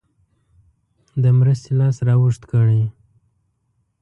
د 1.23 1.23
مرستې 1.39 1.71
لاس 1.79 1.97
را 2.07 2.13
اوږد 2.19 2.43
کړي. 2.51 2.83